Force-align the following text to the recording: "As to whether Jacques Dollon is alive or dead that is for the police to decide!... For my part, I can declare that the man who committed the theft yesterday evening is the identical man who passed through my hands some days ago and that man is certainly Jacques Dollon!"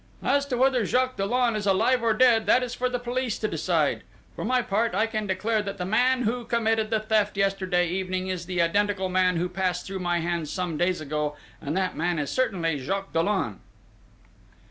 "As 0.23 0.47
to 0.47 0.57
whether 0.57 0.83
Jacques 0.83 1.17
Dollon 1.17 1.55
is 1.55 1.67
alive 1.67 2.01
or 2.01 2.15
dead 2.15 2.47
that 2.47 2.63
is 2.63 2.73
for 2.73 2.89
the 2.89 2.97
police 2.97 3.37
to 3.37 3.47
decide!... 3.47 4.01
For 4.35 4.43
my 4.43 4.63
part, 4.63 4.95
I 4.95 5.05
can 5.05 5.27
declare 5.27 5.61
that 5.61 5.77
the 5.77 5.85
man 5.85 6.23
who 6.23 6.43
committed 6.43 6.89
the 6.89 6.99
theft 6.99 7.37
yesterday 7.37 7.87
evening 7.87 8.25
is 8.27 8.47
the 8.47 8.63
identical 8.63 9.09
man 9.09 9.35
who 9.35 9.47
passed 9.47 9.85
through 9.85 9.99
my 9.99 10.19
hands 10.19 10.49
some 10.51 10.75
days 10.75 11.01
ago 11.01 11.35
and 11.61 11.77
that 11.77 11.95
man 11.95 12.17
is 12.17 12.31
certainly 12.31 12.79
Jacques 12.79 13.13
Dollon!" 13.13 13.59